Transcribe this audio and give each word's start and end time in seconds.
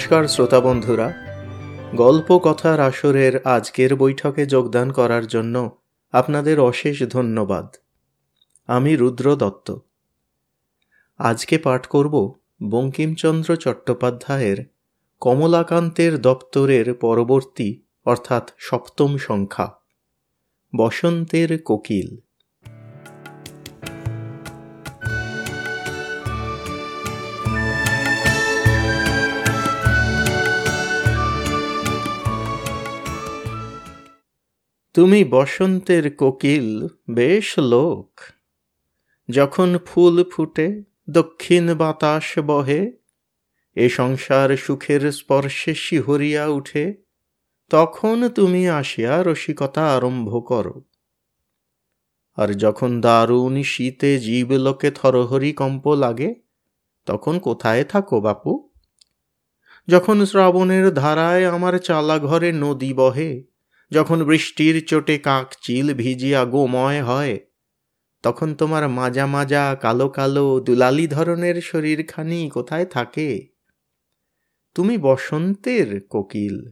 নমস্কার, 0.00 0.28
শ্রোতা 0.28 0.60
বন্ধুরা। 0.60 1.12
গল্প 1.94 2.38
কথার 2.38 2.80
আসরের 2.80 3.42
আজকের 3.42 3.96
বৈঠকে 3.96 4.46
যোগদান 4.46 4.92
করার 4.92 5.26
জন্য 5.26 5.82
আপনাদের 6.12 6.60
অশেষ 6.60 7.02
ধন্যবাদ। 7.02 7.74
আমি 8.66 8.96
রুদ্র 8.96 9.36
দত্ত। 9.36 9.76
আজকে 11.18 11.58
পাঠ 11.58 11.86
করব 11.86 12.34
বঙ্কিমচন্দ্র 12.70 13.56
চট্টোপাধ্যায়ের 13.56 14.64
কমলাকান্তের 15.20 16.20
দপ্তরের 16.20 16.94
পরবর্তী, 16.94 17.82
অর্থাৎ 18.04 18.50
সপ্তম 18.58 19.16
সংখ্যা, 19.16 19.72
বসন্তের 20.76 21.62
কোকিল। 21.62 22.29
তুমি 35.00 35.24
বসন্তের 35.24 36.16
কোকিল, 36.16 36.86
বেশ 37.10 37.58
লোক। 37.58 38.20
যখন 39.30 39.78
ফুল 39.86 40.24
ফুটে, 40.24 40.82
দক্ষিণ 41.10 41.74
বাতাস 41.74 42.38
বহে, 42.38 42.92
এ 43.74 43.88
সংসার 43.88 44.56
সুখের 44.56 45.12
স্পর্শে 45.12 45.74
শিহরিয়া 45.74 46.46
উঠে, 46.46 46.94
তখন 47.70 48.28
তুমি 48.28 48.68
আসিয়া 48.68 49.22
রসিকতা 49.22 49.94
আরম্ভ 49.94 50.48
করো। 50.48 50.84
আর 52.36 52.54
যখন 52.54 53.00
দারুণ 53.00 53.62
শীতে 53.62 54.18
জীবলোকে 54.18 54.90
থরহরি 54.90 55.52
কম্প 55.52 55.88
লাগে, 55.88 56.34
তখন 57.06 57.38
কোথায় 57.38 57.84
থাকো 57.84 58.20
বাপু? 58.20 58.70
যখন 59.88 60.24
শ্রাবণের 60.24 60.94
ধারায় 60.94 61.46
আমার 61.46 61.78
চালা 61.78 62.18
ঘরে 62.18 62.52
নদী 62.52 62.92
বহে 62.92 63.49
যখন 63.92 64.24
বৃষ্টির 64.24 64.86
চোটে 64.86 65.18
কাক 65.18 65.54
চিল 65.62 65.94
ভিজিয়া 65.94 66.44
গোময় 66.44 67.02
হয়, 67.02 67.40
তখন 68.22 68.54
তোমার 68.54 68.88
মাজা 68.88 69.26
মাজা 69.26 69.76
কালো 69.80 70.08
কালো 70.08 70.60
দুলালি 70.60 71.06
ধরনের 71.06 71.60
শরীরখানি 71.60 72.50
কোথায় 72.50 72.86
থাকে? 72.86 73.46
তুমি 74.74 74.98
বসন্তের 74.98 76.00
কোকিল, 76.08 76.70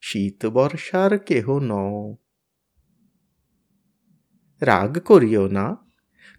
শীত 0.00 0.46
বর্ষার 0.46 1.18
কেহ 1.18 1.58
ন 1.62 1.72
রাগ 4.60 4.98
করিও 4.98 5.48
না, 5.48 5.76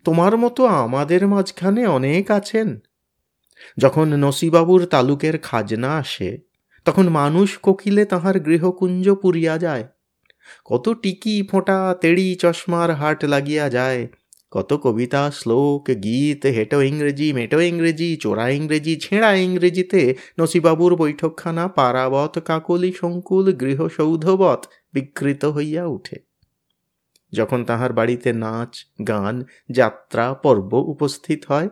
তোমার 0.04 0.38
মতো 0.38 0.66
আমাদের 0.66 1.28
মাঝখানে 1.28 1.88
অনেক 1.88 2.32
আছেন। 2.32 2.80
যখন 3.78 4.08
নসিবাবুর 4.08 4.86
তালুকের 4.86 5.38
খাজনা 5.38 5.96
আসে, 5.96 6.38
তখন 6.86 7.10
মানুষ 7.10 7.58
কোকিলে 7.58 8.06
তাহার 8.06 8.40
গৃহকুঞ্জ 8.40 9.10
পুরিয়া 9.10 9.58
যায়। 9.58 9.95
কত 10.66 10.90
টিকি 10.90 11.48
ফোঁটা 11.52 11.96
তেড়ি 12.02 12.36
চশমার 12.36 12.92
হাট 12.92 13.26
লাগিয়া 13.26 13.70
যায়, 13.70 14.08
কত 14.52 14.74
কবিতা, 14.74 15.32
শ্লোক, 15.32 15.92
গীত, 16.04 16.46
হেটো 16.46 16.82
ইংরেজি, 16.82 17.34
মেটো 17.34 17.60
ইংরেজি, 17.62 18.18
চোরা 18.18 18.50
ইংরেজি, 18.50 18.96
ছেঁড়া 18.96 19.34
ইংরেজিতে 19.34 20.16
নসিবাবুর 20.40 20.96
বৈঠকখানা, 20.96 21.68
পারাবত, 21.68 22.40
কাকলি 22.40 22.94
সংকুল 22.94 23.52
গৃহসৌধবৎ 23.52 24.68
বিকৃত 24.94 25.46
হইয়া 25.46 25.86
উঠে। 25.86 26.20
যখন 27.34 27.64
তাহার 27.64 27.94
বাড়িতে 27.94 28.34
নাচ, 28.34 28.86
গান, 29.08 29.44
যাত্রা, 29.70 30.34
পর্ব 30.34 30.74
উপস্থিত 30.74 31.46
হয়, 31.48 31.70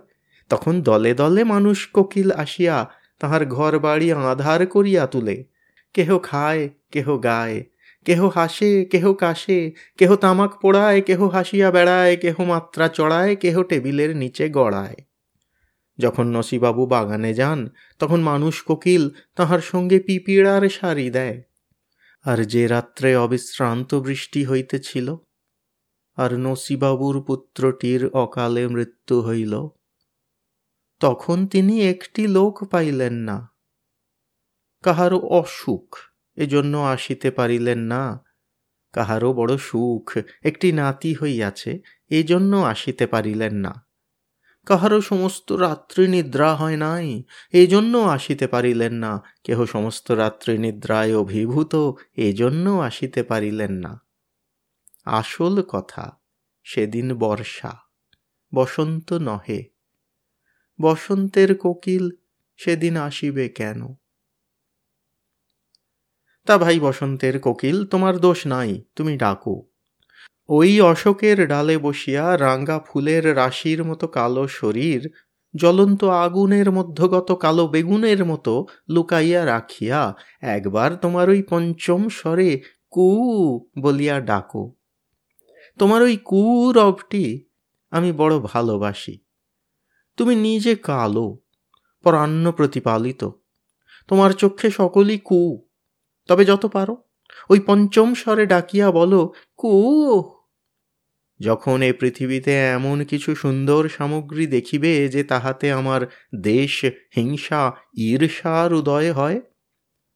তখন 0.50 0.82
দলে 0.82 1.14
দলে 1.14 1.44
মানুষ 1.44 1.88
কোকিল 1.88 2.32
আসিয়া 2.32 2.90
তাহার 3.20 3.46
ঘর 3.46 3.80
বাড়ি 3.80 4.14
আধার 4.14 4.68
করিয়া 4.68 5.08
তুলে। 5.08 5.44
কেহ 5.94 6.18
খায়, 6.18 6.70
কেহ 6.92 7.18
গায় 7.18 7.64
কেহ 8.06 8.28
হাসে, 8.28 8.86
কেহ 8.86 9.14
কাশে, 9.14 9.72
কেহ 9.98 10.16
তামাক 10.16 10.60
পোড়ায়, 10.62 11.02
কেহ 11.02 11.28
হাসিয়া 11.28 11.72
বেড়ায়, 11.72 12.18
কেহ 12.18 12.42
মাত্রা 12.42 12.88
চড়ায়, 12.88 13.36
কেহ 13.36 13.64
টেবিলের 13.64 14.16
নিচে 14.16 14.50
গড়ায়। 14.50 14.96
যখন 15.98 16.28
নসিবাবু 16.28 16.86
বাগানে 16.86 17.34
যান, 17.34 17.70
তখন 18.00 18.20
মানুষ 18.22 18.64
কোকিল 18.64 19.10
তাহার 19.36 19.60
সঙ্গে 19.60 20.00
পিপিড়ার 20.00 20.70
সারি 20.70 21.10
দেয়। 21.10 21.42
আর 22.26 22.46
যে 22.46 22.68
রাত্রে 22.68 23.16
অবিশ্রান্ত 23.16 23.96
বৃষ্টি 23.96 24.46
হইতেছিল, 24.46 25.16
আর 26.16 26.38
নসিবাবুর 26.38 27.24
পুত্রটির 27.24 28.08
অকালে 28.08 28.68
মৃত্যু 28.68 29.22
হইল, 29.22 29.68
তখন 31.00 31.48
তিনি 31.48 31.90
একটি 31.90 32.28
লোক 32.28 32.64
পাইলেন 32.64 33.14
না, 33.14 33.52
কাহারও 34.84 35.20
অসুখ। 35.20 36.13
এজন্য 36.38 36.78
আসিতে 36.78 37.32
পারিলেন 37.32 37.80
না। 37.80 38.24
কাহারও 38.94 39.34
বড় 39.34 39.58
সুখ 39.58 40.18
একটি 40.44 40.72
নাতি 40.72 41.14
হইয়াছে 41.14 41.80
এই 42.10 42.24
জন্য 42.24 42.58
আসিতে 42.58 43.08
পারিলেন 43.08 43.54
না। 43.54 43.86
কাহারও 44.66 45.02
সমস্ত 45.02 45.52
রাত্রি 45.52 46.08
নিদ্রা 46.08 46.56
হয় 46.56 46.78
নাই 46.78 47.24
এই 47.52 47.68
জন্য 47.68 47.98
আসিতে 47.98 48.48
পারিলেন 48.48 48.94
না। 48.94 49.24
কেহ 49.44 49.66
সমস্ত 49.66 50.12
রাত্রি 50.12 50.58
নিদ্রায় 50.58 51.18
অভিভূত 51.18 51.76
এই 52.16 52.34
জন্য 52.34 52.70
আসিতে 52.70 53.24
পারিলেন 53.24 53.72
না। 53.72 54.06
আসল 55.06 55.62
কথা, 55.62 56.20
সেদিন 56.64 57.14
বর্ষা, 57.14 57.74
বসন্ত 58.56 59.14
নহে। 59.14 59.64
বসন্তের 60.82 61.58
কোকিল 61.58 62.10
সেদিন 62.58 62.98
আসিবে 62.98 63.50
কেন? 63.50 63.96
তা 66.46 66.58
ভাই 66.58 66.80
বসন্তের 66.80 67.40
কোকিল, 67.40 67.86
তোমার 67.86 68.18
দোষ 68.18 68.48
নাই, 68.48 68.84
তুমি 68.96 69.18
ডাকো। 69.18 69.64
ওই 70.50 70.82
অশোকের 70.82 71.48
ডালে 71.48 71.78
বসিয়া 71.78 72.38
রাঙ্গা 72.38 72.80
ফুলের 72.80 73.38
রাশির 73.38 73.84
মতো 73.84 74.08
কালো 74.08 74.48
শরীর, 74.48 75.10
জ্বলন্ত 75.56 76.04
আগুনের 76.04 76.72
মধ্যগত 76.72 77.32
কালো 77.32 77.68
বেগুনের 77.68 78.26
মতো 78.26 78.66
লুকাইয়া 78.90 79.46
রাখিয়া 79.46 80.16
একবার 80.42 80.96
তোমার 80.96 81.30
ওই 81.30 81.44
পঞ্চম 81.44 82.10
স্বরে 82.10 82.62
কু 82.90 83.08
বলিয়া 83.80 84.22
ডাকো। 84.22 84.74
তোমার 85.80 86.02
ওই 86.02 86.18
কু 86.18 86.72
রবটি 86.72 87.46
আমি 87.92 88.12
বড় 88.12 88.40
ভালোবাসি। 88.40 89.20
তুমি 90.18 90.36
নিজে 90.36 90.76
কালো, 90.76 91.38
পরান্ন 92.04 92.52
প্রতিপালিত। 92.52 93.30
তোমার 94.08 94.32
চক্ষে 94.32 94.72
সকলই 94.72 95.18
কু 95.18 95.63
তবে 96.28 96.46
যত 96.46 96.66
পারো। 96.66 96.96
ওই 97.50 97.60
পঞ্চম 97.60 98.14
স্বরে 98.14 98.46
ডাকিয়া 98.46 98.92
বলো 98.92 99.34
কু 99.58 99.74
যখন 101.40 101.82
এ 101.82 101.94
পৃথিবীতে 101.94 102.54
এমন 102.70 103.04
কিছু 103.04 103.36
সুন্দর 103.36 103.90
সামগ্রী 103.90 104.48
দেখিবে 104.48 105.10
যে 105.10 105.24
তাহাতে 105.24 105.72
আমার 105.72 106.02
দেশ, 106.42 106.86
হিংসা 107.16 107.72
ঈর্ষার 107.98 108.74
উদয় 108.74 109.14
হয়, 109.14 109.42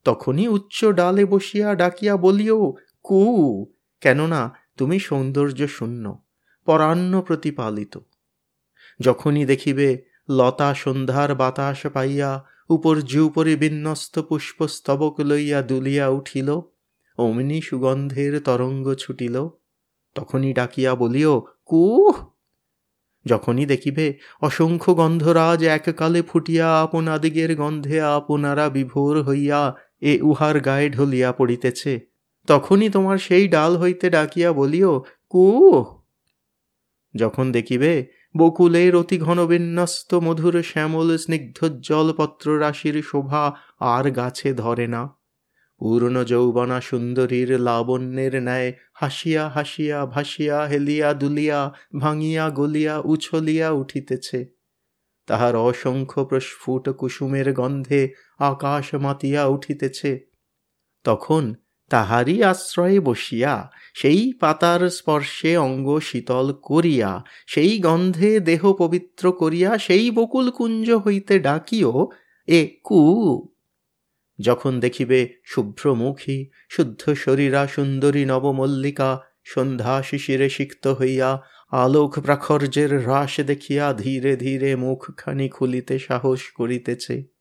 তখনই 0.05 0.47
উচ্চ 0.47 0.85
ডালে 0.85 1.25
বসিয়া 1.25 1.75
ডাকিয়া 1.75 2.17
বলিও 2.17 2.73
কু 3.03 3.21
কেননা 4.01 4.41
তুমি 4.77 4.99
সৌন্দর্য 4.99 5.67
শূন্য, 5.67 6.25
পরান্ন 6.65 7.21
প্রতিপালিত। 7.21 7.99
যখনই 8.99 9.45
দেখিবে 9.45 10.03
লতা 10.29 10.73
সন্ধ্যার 10.73 11.35
বাতাস 11.35 11.85
পাইয়া 11.87 12.31
উপর 12.69 12.95
উপরে 13.21 13.55
বিন্যস্ত 13.55 14.19
পুষ্পস্তবক 14.19 15.19
লইয়া 15.19 15.61
দুলিয়া 15.61 16.07
উঠিল, 16.09 16.49
অমনি 17.17 17.61
সুগন্ধের 17.61 18.39
তরঙ্গ 18.41 18.93
ছুটিল। 18.93 19.35
তখনই 20.15 20.53
ডাকিয়া 20.53 20.95
বলিও 20.95 21.33
কুহ! 21.65 22.15
যখনই 23.25 23.65
দেখিবে 23.65 24.19
অসংখ্য 24.41 24.91
গন্ধরাজ 24.95 25.63
এককালে 25.63 26.21
ফুটিয়া 26.21 26.81
আপনাদিগের 26.81 27.55
গন্ধে 27.55 28.01
আপনারা 28.01 28.69
বিভোর 28.69 29.21
হইয়া 29.21 29.75
এ 30.01 30.21
উহার 30.21 30.59
গায়ে 30.59 30.89
ঢলিয়া 30.89 31.31
পড়িতেছে। 31.31 31.93
তখনই 32.47 32.89
তোমার 32.89 33.17
সেই 33.17 33.47
ডাল 33.47 33.77
হইতে 33.77 34.09
ডাকিয়া 34.09 34.53
বলিও, 34.53 35.03
কুহ! 35.29 35.85
যখন 37.15 37.51
দেখিবে 37.51 37.91
বকুলের 38.35 38.95
অতি 38.95 39.17
ঘন 39.17 39.45
বিন্যস্ত 39.45 40.13
মধুর 40.13 40.63
শ্যামল 40.63 41.17
স্নিগ্ধোজ্জ্বল 41.17 42.13
পত্ররাশির 42.13 43.03
শোভা 43.03 43.53
আর 43.79 44.11
গাছে 44.11 44.53
ধরে 44.53 44.87
না। 44.87 45.09
পূর্ণ 45.79 46.23
যৌবনা 46.23 46.81
সুন্দরীর 46.81 47.59
লাবণ্যের 47.59 48.43
ন্যায় 48.43 48.73
হাসিয়া 48.93 49.49
হাসিয়া 49.49 50.05
ভাসিয়া 50.05 50.65
হেলিয়া 50.65 51.13
দুলিয়া 51.13 51.71
ভাঙিয়া 51.99 52.49
গলিয়া 52.49 52.95
উছলিয়া 53.05 53.69
উঠিতেছে। 53.71 54.39
তাহার 55.27 55.55
অসংখ্য 55.55 56.25
প্রস্ফুট 56.25 56.89
কুসুমের 56.89 57.53
গন্ধে 57.53 58.01
আকাশ 58.39 58.93
মাতিয়া 58.95 59.45
উঠিতেছে। 59.45 60.11
তখন 61.03 61.43
তাহারই 61.89 62.43
আশ্রয়ে 62.43 62.99
বসিয়া, 62.99 63.71
সেই 63.93 64.33
পাতার 64.39 64.89
স্পর্শে 64.89 65.57
অঙ্গ 65.57 65.99
শীতল 65.99 66.53
করিয়া, 66.61 67.23
সেই 67.47 67.79
গন্ধে 67.79 68.39
দেহ 68.39 68.73
পবিত্র 68.73 69.31
করিয়া, 69.31 69.77
সেই 69.77 70.11
বকুল 70.11 70.51
কুঞ্জ 70.51 70.91
হইতে 70.91 71.39
ডাকিও, 71.39 72.09
এ 72.47 72.67
কু? 72.83 73.47
যখন 74.39 74.79
দেখিবে 74.79 75.29
শুভ্রমুখী, 75.45 76.49
শুদ্ধ 76.69 77.13
শরীরা 77.13 77.67
সুন্দরী 77.67 78.25
নবমল্লিকা, 78.25 79.19
সন্ধ্যা 79.43 80.03
শিশিরে 80.03 80.49
সিক্ত 80.49 80.87
হইয়া, 80.87 81.41
আলোক 81.71 82.19
প্রাখর্যের 82.19 83.01
হ্রাস 83.01 83.39
দেখিয়া 83.39 83.93
ধীরে 83.93 84.35
ধীরে 84.35 84.75
মুখখানি 84.75 85.49
খুলিতে 85.49 85.99
সাহস 85.99 86.51
করিতেছে। 86.51 87.36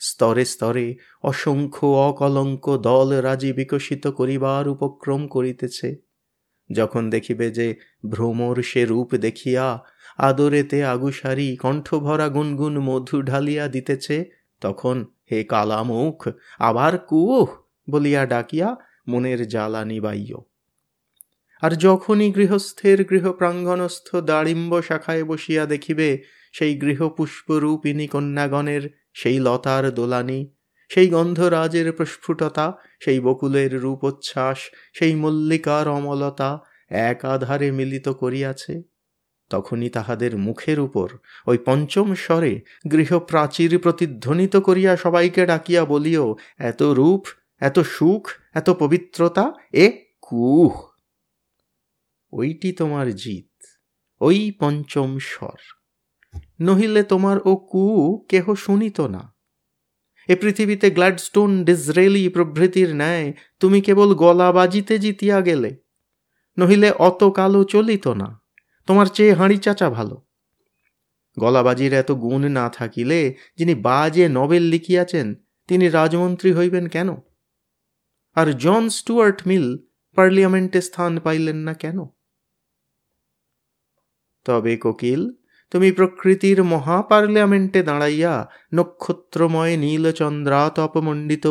স্তরে 0.00 0.44
স্তরে 0.44 0.86
অসংখ্য 1.22 1.86
অকলঙ্ক 1.86 2.76
দল 2.76 3.08
রাজি 3.20 3.52
বিকশিত 3.52 4.06
করিবার 4.06 4.68
উপক্রম 4.68 5.28
করিতেছে। 5.28 5.88
যখন 6.72 7.10
দেখিবে 7.10 7.50
যে 7.50 7.68
ভ্রমর 8.10 8.62
সে 8.62 8.82
রূপ 8.86 9.14
দেখিয়া 9.14 9.66
আদরেতে 10.18 10.84
আগুসারি 10.84 11.56
কণ্ঠভরা 11.56 12.28
গুনগুন 12.28 12.74
মধু 12.78 13.22
ঢালিয়া 13.22 13.68
দিতেছে, 13.68 14.16
তখন 14.60 14.96
হে 15.32 15.44
কালামুখ, 15.44 16.28
আবার 16.58 16.98
কুহ 16.98 17.46
বলিয়া 17.90 18.26
ডাকিয়া 18.26 18.76
মনের 19.08 19.48
জ্বালা 19.48 19.84
নিবাইয় 19.84 20.36
আর 21.62 21.72
যখনই 21.76 22.28
গৃহস্থের 22.32 22.98
গৃহপ্রাঙ্গণস্থ 23.04 24.16
দাড়িম্ব 24.16 24.82
শাখায় 24.82 25.24
বসিয়া 25.24 25.66
দেখিবে, 25.66 26.08
সেই 26.52 26.72
গৃহপুষ্পরূপিণী 26.78 28.06
কন্যাগণের 28.06 28.99
সেই 29.12 29.38
লতার 29.38 29.94
দোলানি, 29.94 30.54
সেই 30.88 31.08
গন্ধরাজের 31.08 31.92
প্রস্ফুটতা, 31.92 32.72
সেই 33.00 33.20
বকুলের 33.20 33.80
রূপোচ্ছ্বাস, 33.80 34.58
সেই 34.92 35.14
মল্লিকার 35.14 35.88
অমলতা 35.88 36.58
এক 36.88 37.24
আধারে 37.24 37.70
মিলিত 37.70 38.08
করিয়াছে। 38.08 38.82
তখনই 39.50 39.88
তাহাদের 39.88 40.38
মুখের 40.38 40.80
উপর 40.80 41.08
ওই 41.46 41.58
পঞ্চম 41.58 42.14
স্বরে 42.14 42.60
গৃহপ্রাচীর 42.92 43.78
প্রতিধ্বনিত 43.78 44.56
করিয়া 44.56 44.96
সবাইকে 44.96 45.46
ডাকিয়া 45.46 45.84
বলিও, 45.84 46.36
এত 46.58 46.82
রূপ, 46.82 47.26
এত 47.60 47.78
সুখ, 47.78 48.30
এত 48.54 48.70
পবিত্রতা, 48.70 49.52
এ 49.72 50.04
কুহ? 50.22 50.90
ওইটি 52.32 52.72
তোমার 52.72 53.14
জিত, 53.14 53.64
ওই 54.20 54.52
পঞ্চম 54.60 55.18
স্বর। 55.18 55.79
নহিলে 56.60 57.02
তোমার 57.02 57.36
ও 57.44 57.56
কু 57.56 57.84
কেহ 58.28 58.54
শুনিত 58.54 59.00
না। 59.00 59.34
এ 60.28 60.36
পৃথিবীতে 60.36 60.90
গ্ল্যাডস্টোন 60.90 61.64
ডিজরেলি 61.64 62.28
প্রভৃতির 62.28 62.94
ন্যায় 62.94 63.32
তুমি 63.60 63.80
কেবল 63.80 64.14
গলা 64.14 64.52
বাজিতে 64.52 64.98
জিতিয়া 64.98 65.40
গেলে, 65.40 65.76
নহিলে 66.58 66.90
অত 66.90 67.24
কালো 67.24 67.64
চলিত 67.64 68.08
না, 68.08 68.40
তোমার 68.86 69.06
চেয়ে 69.06 69.32
হাঁড়ি 69.32 69.58
চাচা 69.58 69.90
ভালো। 69.90 70.22
গলাবাজির 71.38 71.92
এত 71.92 72.12
গুণ 72.12 72.48
না 72.48 72.68
থাকিলে 72.68 73.34
যিনি 73.56 73.74
বাজে 73.74 74.28
নবেল 74.28 74.62
লিখিয়াছেন, 74.62 75.34
তিনি 75.68 75.88
রাজমন্ত্রী 75.88 76.52
হইবেন 76.52 76.86
কেন? 76.88 77.16
আর 78.34 78.52
জন 78.52 78.88
স্টুয়ার্ট 78.88 79.46
মিল 79.46 79.78
পার্লিয়ামেন্টে 80.16 80.80
স্থান 80.80 81.20
পাইলেন 81.20 81.56
না 81.56 81.74
কেন? 81.74 81.98
তবে 84.44 84.76
কোকিল 84.76 85.39
তুমি 85.70 85.92
প্রকৃতির 85.92 86.64
মহাপার্লামেন্টে 86.64 87.82
দাঁড়াইয়া 87.82 88.50
নক্ষত্রময় 88.74 89.76
নীলচন্দ্রাতপমণ্ডিত 89.76 91.46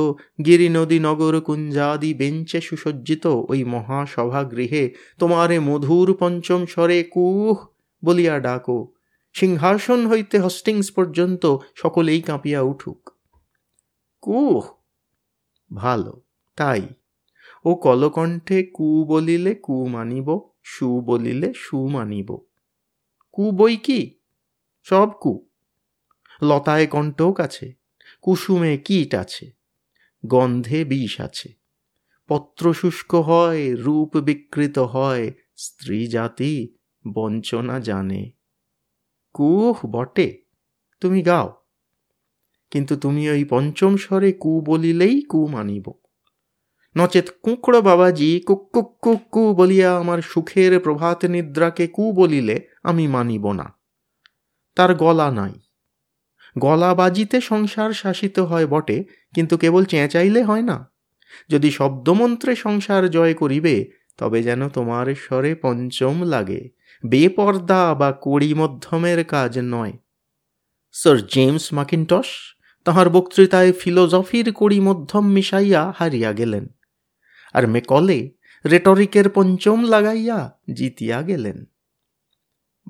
গিরি 0.45 0.69
নদী 0.69 1.00
নগর 1.00 1.42
কুঞ্জাদি 1.42 2.13
বেঞ্চে 2.13 2.62
সুসজ্জিত 2.62 3.27
ওই 3.27 3.63
মহাসভাগৃহে 3.63 4.94
তোমারে 5.19 5.60
মধুর 5.60 6.18
পঞ্চম 6.19 6.66
স্বরে 6.66 7.04
কুহ 7.04 7.66
বলিয়া 8.06 8.39
ডাকো। 8.39 8.88
সিংহাসন 9.33 10.07
হইতে 10.07 10.39
হস্টিংস 10.39 10.92
পর্যন্ত 10.92 11.57
সকলেই 11.75 12.21
কাঁপিয়া 12.21 12.62
উঠুক। 12.62 13.10
কুহ? 14.21 14.69
ভালো, 15.75 16.21
তাই। 16.56 16.81
ও 17.66 17.75
কলকণ্ঠে 17.75 18.63
কু 18.63 19.06
বলিলে 19.07 19.56
কু 19.56 19.88
মানিব, 19.88 20.39
সু 20.63 21.01
বলিলে 21.01 21.54
সু 21.56 21.88
মানিব। 21.88 22.49
কু 23.39 23.51
বই 23.51 23.77
কি? 23.77 24.19
সব 24.83 25.09
কু। 25.21 25.50
লতায় 26.41 26.88
কণ্টক 26.88 27.39
আছে, 27.39 27.74
কুসুমে 28.21 28.77
কীট 28.77 29.15
আছে, 29.15 29.51
গন্ধে 30.25 30.86
বিষ 30.86 31.21
আছে। 31.21 31.53
পত্র 32.27 32.74
শুষ্ক 32.74 33.15
হয়, 33.15 33.75
রূপ 33.75 34.18
বিকৃত 34.18 34.80
হয়, 34.80 35.31
স্ত্রী 35.56 36.07
জাতি 36.07 36.75
বঞ্চনা 37.13 37.80
জানে। 37.80 38.31
কুহ 39.33 39.80
বটে, 39.85 40.44
তুমি 41.00 41.21
গাও। 41.21 41.65
কিন্তু 42.71 42.95
তুমি 42.95 43.30
ওই 43.30 43.45
পঞ্চম 43.45 43.97
স্বরে 43.97 44.33
কু 44.33 44.62
বলিলেই 44.62 45.21
কু 45.21 45.47
মানিব। 45.47 45.99
নচেত 46.97 47.30
কুঁকড়ো 47.44 47.81
বাবাজি 47.81 48.39
কুক 48.39 49.27
কু 49.31 49.53
বলিয়া 49.53 49.97
আমার 49.97 50.21
সুখের 50.21 50.80
প্রভাত 50.80 51.25
নিদ্রাকে 51.25 51.88
কু 51.88 52.12
বলিলে 52.12 52.68
আমি 52.83 53.07
মানিব 53.07 53.51
না। 53.51 53.77
তার 54.75 54.95
গলা 54.95 55.31
নাই। 55.31 55.53
গলা 56.57 56.95
বাজিতে 56.95 57.41
সংসার 57.41 57.94
শাসিত 57.94 58.39
হয় 58.39 58.68
বটে, 58.68 59.03
কিন্তু 59.33 59.57
কেবল 59.57 59.86
চেঁচাইলে 59.86 60.44
হয় 60.44 60.62
না। 60.62 60.91
যদি 61.50 61.71
শব্দমন্ত্রে 61.71 62.56
সংসার 62.56 63.09
জয় 63.09 63.33
করিবে, 63.33 63.92
তবে 64.18 64.44
যেন 64.44 64.69
তোমার 64.69 65.15
স্বরে 65.15 65.56
পঞ্চম 65.56 66.24
লাগে। 66.24 66.69
বেপর্দা 67.06 67.95
বা 67.95 68.18
কড়ি 68.21 68.53
মধ্যমের 68.53 69.24
কাজ 69.24 69.59
নয়। 69.59 69.94
স্যার 70.92 71.27
জেমস 71.27 71.74
মাকিনটস 71.74 72.27
তাহার 72.85 73.09
বক্তৃতায় 73.09 73.71
ফিলোজফির 73.74 74.53
কড়ি 74.53 74.80
মধ্যম 74.80 75.27
মিশাইয়া 75.27 75.94
হারিয়া 75.97 76.33
গেলেন। 76.33 76.68
আর 77.54 77.68
মেকলে 77.68 78.31
রেটরিকের 78.66 79.30
পঞ্চম 79.30 79.84
লাগাইয়া 79.84 80.60
জিতিয়া 80.74 81.22
গেলেন। 81.22 81.66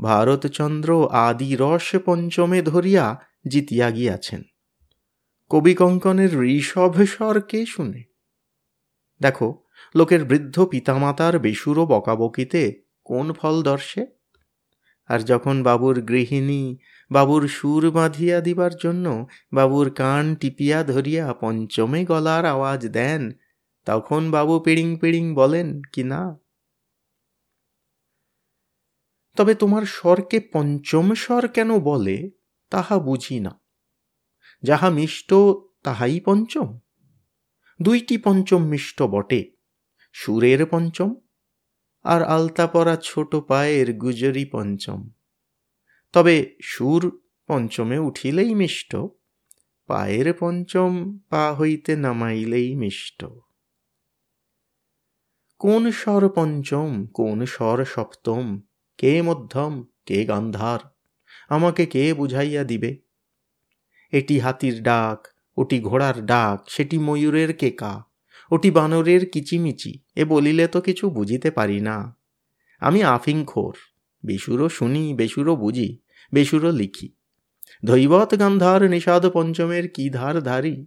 ভারতচন্দ্র 0.02 1.10
আদি 1.12 1.56
রস 1.60 1.96
পঞ্চমে 2.06 2.62
ধরিয়া 2.62 3.20
জিতিয়া 3.48 3.92
গিয়াছেন। 3.92 4.44
কবি 5.50 5.74
কঙ্কনের 5.74 6.42
ঋষভ 6.42 7.02
স্বর 7.02 7.42
কে 7.42 7.66
শুনে? 7.66 8.04
দেখো, 9.22 9.64
লোকের 9.95 10.26
বৃদ্ধ 10.26 10.66
পিতামাতার 10.66 11.40
বেসুরো 11.40 11.86
বকাবকিতে 11.86 12.81
কোন 13.04 13.33
ফল 13.33 13.64
দর্শে? 13.64 14.06
আর 15.07 15.19
যখন 15.19 15.64
বাবুর 15.64 16.02
গৃহিণী 16.02 16.78
বাবুর 17.12 17.48
সুর 17.48 17.92
বাঁধিয়া 17.92 18.42
দিবার 18.42 18.72
জন্য 18.83 19.28
বাবুর 19.54 19.90
কান 19.90 20.36
টিপিয়া 20.36 20.83
ধরিয়া 20.83 21.33
পঞ্চমে 21.33 22.06
গলার 22.06 22.45
আওয়াজ 22.45 22.88
দেন 22.88 23.31
তখন 23.90 24.31
বাবু 24.31 24.60
পিড়িং 24.60 24.98
পিড়িং 24.98 25.34
বলেন, 25.34 25.81
কি 25.81 26.04
না? 26.04 26.40
তবে 29.36 29.56
তোমার 29.56 29.84
স্বরকে 29.86 30.40
পঞ্চম 30.40 31.14
স্বর 31.14 31.48
কেন 31.48 31.80
বলে, 31.80 32.31
তাহা 32.69 33.00
বুঝি 33.00 33.40
না। 33.40 33.62
যাহা 34.64 34.90
মিষ্ট, 34.90 35.34
তাহাই 35.84 36.19
পঞ্চম। 36.19 36.80
দুইটি 37.81 38.18
পঞ্চম 38.18 38.64
মিষ্ট 38.64 39.02
বটে, 39.02 39.52
সুরের 40.14 40.66
পঞ্চম, 40.66 41.16
আর 42.04 42.24
আলতা 42.24 42.68
পরা 42.68 42.98
ছোট 43.04 43.36
পায়ের 43.36 43.94
গুজরি 43.94 44.46
পঞ্চম। 44.46 45.10
তবে 46.14 46.56
সুর 46.62 47.22
পঞ্চমে 47.48 48.00
উঠিলেই 48.00 48.56
মিষ্ট, 48.56 48.96
পায়ের 49.88 50.34
পঞ্চম 50.40 51.19
পা 51.30 51.56
হইতে 51.56 51.96
নামাইলেই 51.96 52.76
মিষ্ট। 52.76 53.26
কোন 55.59 55.92
স্বর 55.92 56.30
পঞ্চম, 56.30 57.07
কোন 57.13 57.45
স্বর 57.45 57.85
সপ্তম, 57.85 58.61
কে 58.97 59.21
মধ্যম, 59.21 59.83
কে 60.06 60.25
গান্ধার? 60.25 60.80
আমাকে 61.49 61.85
কে 61.85 62.13
বুঝাইয়া 62.13 62.63
দিবে? 62.63 62.97
এটি 64.11 64.39
হাতির 64.39 64.83
ডাক, 64.83 65.28
ওটি 65.57 65.80
ঘোড়ার 65.80 66.25
ডাক, 66.25 66.69
সেটি 66.69 66.97
ময়ূরের 66.97 67.54
কেকা, 67.54 68.04
ওটি 68.51 68.71
বানরের 68.71 69.30
কিচিমিচি, 69.30 69.99
এ 70.16 70.25
বলিলে 70.25 70.68
তো 70.68 70.81
কিছু 70.81 71.09
বুঝিতে 71.09 71.51
পারি 71.51 71.80
না। 71.80 72.18
আমি 72.80 73.04
আফিংখোর 73.04 73.73
বেসুরও 74.25 74.69
শুনি 74.69 75.13
বেসুরও 75.13 75.56
বুঝি 75.56 75.97
বেসুরও 76.33 76.71
লিখি। 76.71 77.13
ধৈবত 77.85 78.39
গান্ধার 78.39 78.89
নিষাদ 78.89 79.25
পঞ্চমের 79.25 79.89
কি 79.89 80.09
ধার 80.09 80.42
ধারি? 80.42 80.85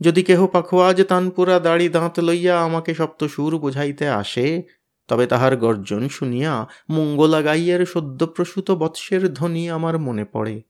যদি 0.00 0.22
কেহ 0.22 0.46
পাখোয়াজ 0.46 1.02
তানপুরা 1.02 1.60
দাড়ি 1.60 1.88
দাঁত 1.88 2.20
লইয়া 2.20 2.62
আমাকে 2.62 2.94
সপ্ত 2.94 3.24
সুর 3.24 3.58
বুঝাইতে 3.58 4.08
আসে, 4.08 4.62
তবে 5.08 5.26
তাহার 5.26 5.56
গর্জন 5.56 6.08
শুনিয়া 6.08 6.66
মঙ্গলা 6.90 7.42
গাইয়ের 7.42 7.86
সদ্যপ্রসূত 7.86 8.70
বৎসের 8.70 9.34
ধ্বনি 9.34 9.70
আমার 9.70 9.98
মনে 9.98 10.24
পড়ে। 10.24 10.62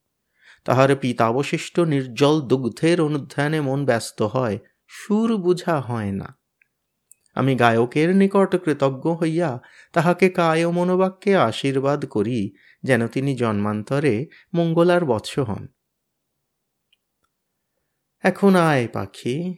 তাহার 0.64 0.96
পিতাবশিষ্ট 0.96 1.80
নির্জল 1.80 2.40
দুগ্ধের 2.40 3.00
অনুধ্যানে 3.00 3.60
মন 3.60 3.84
ব্যস্ত 3.84 4.22
হয়, 4.22 4.58
সুর 4.88 5.36
বুঝা 5.36 5.80
হয় 5.80 6.12
না। 6.12 6.38
আমি 7.34 7.54
গায়কের 7.54 8.16
নিকট 8.16 8.56
কৃতজ্ঞ 8.56 9.14
হইয়া 9.14 9.60
তাহাকে 9.92 10.28
কায় 10.28 10.70
মনোবাক্যে 10.70 11.36
আশীর্বাদ 11.36 12.04
করি, 12.04 12.52
যেন 12.82 13.06
তিনি 13.06 13.36
জন্মান্তরে 13.36 14.26
মঙ্গলার 14.54 15.04
বৎস 15.04 15.38
হন। 15.38 15.66
এখন 18.22 18.54
আয়, 18.54 18.88
পাখি। 18.92 19.54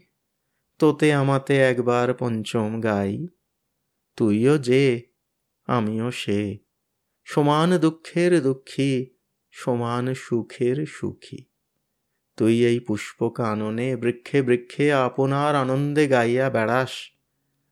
তোতে 0.79 1.13
আমাতে 1.13 1.59
একবার 1.59 2.15
পঞ্চম 2.15 2.81
গাই। 2.81 3.27
তুইও 4.17 4.59
যে, 4.59 5.03
আমিও 5.67 6.11
সে। 6.11 6.59
সমান 7.25 7.79
দুঃখের 7.79 8.43
দুঃখী, 8.43 9.11
সমান 9.51 10.15
সুখের 10.15 10.87
সুখী। 10.87 11.45
তুই 12.37 12.67
এই 12.67 12.81
পুষ্প 12.81 13.29
কাননে 13.29 13.97
বৃক্ষে 13.97 14.43
বৃক্ষে 14.43 14.93
আপনার 14.93 15.55
আনন্দে 15.55 16.09
গাইয়া 16.09 16.51
বেড়াস। 16.51 16.91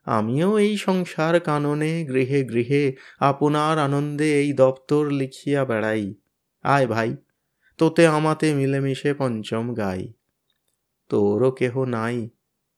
আমিও 0.04 0.58
এই 0.58 0.76
সংসার 0.76 1.40
কাননে 1.40 2.04
গৃহে 2.04 2.44
গৃহে 2.44 2.96
আপনার 3.18 3.78
আনন্দে 3.78 4.40
এই 4.40 4.52
দপ্তর 4.52 5.10
লিখিয়া 5.10 5.64
বেড়াই। 5.64 6.14
আয় 6.62 6.86
ভাই, 6.86 7.16
তোতে 7.78 8.06
আমাতে 8.06 8.54
মিলেমিশে 8.54 9.14
পঞ্চম 9.14 9.74
গাই। 9.74 10.12
তোরও 11.08 11.50
কেহ 11.50 11.84
নাই, 11.84 12.30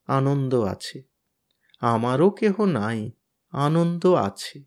আনন্দ 0.07 0.55
আছে। 0.55 1.03
আমারও 1.81 2.31
কেহ 2.31 2.65
নাই, 2.65 3.11
আনন্দ 3.51 4.07
আছে। 4.07 4.65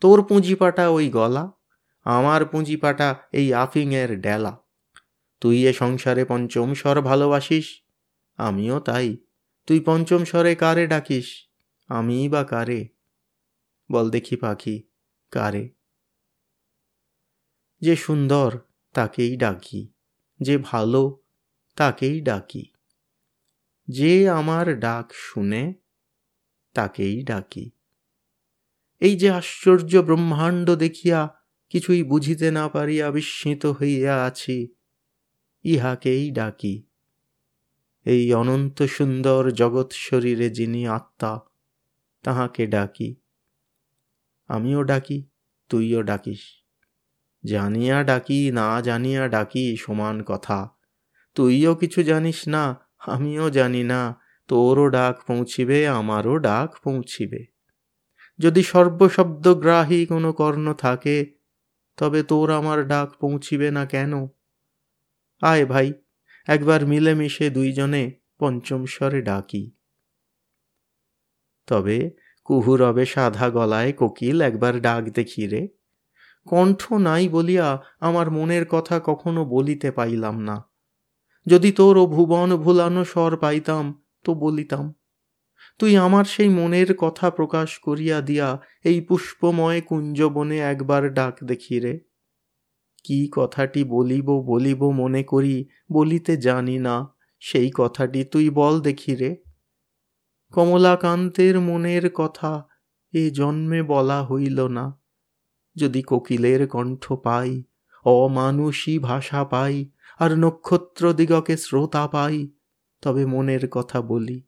তোর 0.00 0.22
পুঁজিপাটা 0.22 0.88
ওই 0.88 1.10
গলা, 1.10 1.52
আমার 2.04 2.46
পুঁজিপাটা 2.46 3.16
এই 3.32 3.54
আফিংয়ের 3.54 4.20
ডেলা। 4.20 4.58
তুই 5.40 5.66
এ 5.66 5.72
সংসারে 5.72 6.24
পঞ্চম 6.24 6.74
স্বর 6.74 7.00
ভালোবাসিস, 7.00 7.82
আমিও 8.36 8.80
তাই। 8.80 9.16
তুই 9.66 9.80
পঞ্চম 9.80 10.24
স্বরে 10.24 10.54
কারে 10.54 10.86
ডাকিস 10.86 11.48
আমি 11.88 12.28
বা 12.28 12.44
কারে? 12.44 12.88
বল 13.92 14.10
দেখি 14.10 14.36
পাখি, 14.36 14.82
কারে? 15.30 15.70
যে 17.80 17.96
সুন্দর 17.96 18.58
তাকেই 18.92 19.36
ডাকি, 19.36 19.92
যে 20.40 20.58
ভালো 20.58 21.22
তাকেই 21.76 22.20
ডাকি। 22.20 22.64
যে 23.88 24.28
আমার 24.28 24.80
ডাক 24.80 25.12
শুনে 25.14 25.74
তাকেই 26.74 27.22
ডাকি। 27.22 27.70
এই 29.00 29.16
যে 29.16 29.30
আশ্চর্য 29.30 29.96
ব্রহ্মাণ্ড 29.96 30.70
দেখিয়া 30.70 31.34
কিছুই 31.68 32.02
বুঝিতে 32.02 32.50
না 32.50 32.68
পারিয়া 32.68 33.10
বিস্মিত 33.10 33.66
হইয়া 33.66 34.24
আছি, 34.24 34.68
ইহাকেই 35.64 36.30
ডাকি। 36.30 36.82
এই 38.04 38.34
অনন্ত 38.34 38.82
সুন্দর 38.82 39.50
জগৎ 39.50 39.92
শরীরে 39.92 40.50
যিনি 40.50 40.88
আত্মা, 40.88 41.40
তাহাকে 42.22 42.66
ডাকি। 42.66 43.16
আমিও 44.48 44.82
ডাকি, 44.82 45.28
তুইও 45.68 46.02
ডাকিস। 46.02 46.40
জানিয়া 47.44 48.02
ডাকি, 48.02 48.50
না 48.50 48.80
জানিয়া 48.80 49.28
ডাকি 49.28 49.76
সমান 49.76 50.22
কথা। 50.22 50.79
তুইও 51.34 51.74
কিছু 51.74 52.02
জানিস 52.02 52.48
না, 52.48 52.86
আমিও 52.98 53.50
জানি 53.50 53.84
না, 53.84 54.20
তোরও 54.48 54.88
ডাক 54.88 55.24
পৌঁছিবে, 55.26 55.88
আমারও 55.88 56.38
ডাক 56.38 56.74
পৌঁছিবে। 56.84 57.46
যদি 58.38 58.62
সর্বশব্দগ্রাহী 58.62 60.06
কোনো 60.06 60.32
কর্ণ 60.32 60.74
থাকে, 60.74 61.34
তবে 61.96 62.22
তোর 62.22 62.50
আমার 62.50 62.86
ডাক 62.86 63.16
পৌঁছিবে 63.20 63.70
না 63.70 63.86
কেন? 63.86 64.26
আয় 65.42 65.66
ভাই, 65.66 65.92
একবার 66.46 66.86
মিলেমিশে 66.86 67.50
দুইজনে 67.50 68.12
পঞ্চম 68.38 68.84
স্বরে 68.84 69.22
ডাকি। 69.22 69.70
তবে 71.66 72.10
কুহুরবে 72.44 73.06
সাধা 73.06 73.50
গলায় 73.50 73.92
কোকিল 73.92 74.40
একবার 74.40 74.80
ডাক 74.80 75.04
দেখি 75.04 75.46
রে, 75.46 75.68
কণ্ঠ 76.46 76.92
নাই 76.92 77.28
বলিয়া 77.28 77.82
আমার 78.00 78.30
মনের 78.30 78.66
কথা 78.66 79.00
কখনো 79.04 79.44
বলিতে 79.44 79.90
পাইলাম 79.90 80.40
না। 80.40 80.69
যদি 81.50 81.70
তোর 81.72 81.94
ও 82.02 82.04
ভুবন 82.06 82.48
ভুলানো 82.56 83.02
স্বর 83.04 83.32
পাইতাম, 83.36 83.84
তো 84.24 84.30
বলিতাম, 84.34 84.84
তুই 85.80 85.92
আমার 85.96 86.24
সেই 86.24 86.50
মনের 86.58 86.90
কথা 86.94 87.26
প্রকাশ 87.30 87.70
করিয়া 87.78 88.18
দিয়া 88.20 88.48
এই 88.84 88.98
পুষ্পময় 89.00 89.80
কুঞ্জবনে 89.80 90.58
একবার 90.72 91.02
ডাক 91.14 91.34
দেখি 91.44 91.76
রে। 91.84 91.94
কি 93.04 93.18
কথাটি 93.32 93.80
বলিব 93.84 94.28
বলিব 94.42 94.80
মনে 94.92 95.22
করি, 95.22 95.56
বলিতে 95.92 96.32
জানি 96.36 96.76
না, 96.78 96.96
সেই 97.42 97.70
কথাটি 97.74 98.20
তুই 98.24 98.46
বল 98.50 98.74
দেখি 98.80 99.14
রে। 99.16 99.30
কমলাকান্তের 100.54 101.54
মনের 101.60 102.04
কথা 102.10 102.52
এ 103.14 103.24
জন্মে 103.30 103.80
বলা 103.82 104.18
হইল 104.24 104.58
না, 104.68 104.86
যদি 105.76 106.00
কোকিলের 106.02 106.62
কণ্ঠ 106.68 107.04
পাই, 107.26 107.50
অমানুষী 108.06 108.94
ভাষা 108.98 109.40
পাই 109.44 109.76
আর 110.20 110.38
নক্ষত্র 110.38 111.12
দিগকে 111.12 111.56
শ্রোতা 111.56 112.06
পাই, 112.06 112.48
তবে 113.02 113.26
মনের 113.26 113.68
কথা 113.70 114.02
বলি। 114.02 114.42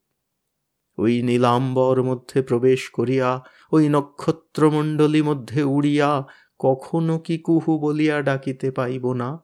ওই 0.99 1.23
নীলাম্বর 1.23 2.03
মধ্যে 2.03 2.43
প্রবেশ 2.43 2.91
করিয়া, 2.91 3.45
ওই 3.73 3.89
নক্ষত্রমণ্ডলী 3.89 5.23
মধ্যে 5.23 5.63
উড়িয়া, 5.63 6.25
কখনো 6.59 7.19
কি 7.19 7.39
কুহু 7.39 7.79
বলিয়া 7.79 8.23
ডাকিতে 8.23 8.71
পাইব 8.71 9.13
না? 9.13 9.39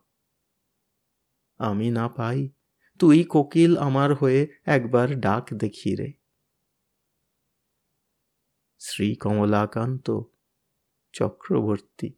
আমি 1.58 1.90
না 1.90 2.08
পাই, 2.08 2.48
তুই 2.98 3.24
কোকিল 3.24 3.76
আমার 3.76 4.14
হয়ে 4.14 4.48
একবার 4.64 5.20
ডাক 5.20 5.54
দেখি 5.54 5.96
রে। 5.96 6.12
শ্রী 8.78 9.14
কমলাকান্ত 9.14 10.20
চক্রবর্তী 11.12 12.17